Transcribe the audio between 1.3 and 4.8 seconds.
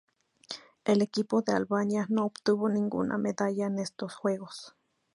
de Albania no obtuvo ninguna medalla en estos Juegos.